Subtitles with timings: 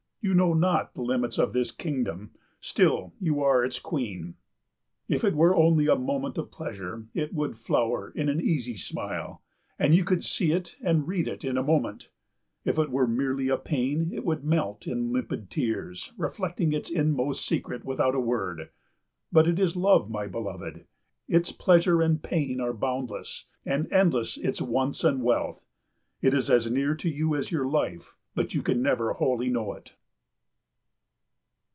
[0.23, 4.35] You know not the limits of this kingdom, still you are its queen.
[5.07, 9.41] If it were only a moment of pleasure it would flower in an easy smile,
[9.79, 12.11] and you could see it and read it in a moment.
[12.63, 17.43] If it were merely a pain it would melt in limpid tears, reflecting its inmost
[17.43, 18.69] secret without a word.
[19.31, 20.85] But it is love, my beloved.
[21.27, 25.65] Its pleasure and pain are boundless, and endless its wants and wealth.
[26.21, 29.73] It is as near to you as your life, but you can never wholly know
[29.73, 29.95] it.